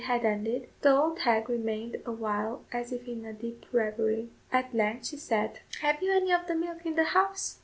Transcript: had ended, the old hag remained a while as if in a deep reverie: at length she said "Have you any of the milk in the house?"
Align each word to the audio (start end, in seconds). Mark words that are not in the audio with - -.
had 0.05 0.25
ended, 0.25 0.67
the 0.81 0.89
old 0.89 1.19
hag 1.19 1.47
remained 1.47 1.95
a 2.07 2.11
while 2.11 2.65
as 2.71 2.91
if 2.91 3.07
in 3.07 3.23
a 3.23 3.31
deep 3.33 3.63
reverie: 3.71 4.31
at 4.51 4.73
length 4.73 5.05
she 5.05 5.15
said 5.15 5.59
"Have 5.81 6.01
you 6.01 6.11
any 6.11 6.31
of 6.31 6.47
the 6.47 6.55
milk 6.55 6.83
in 6.87 6.95
the 6.95 7.03
house?" 7.03 7.59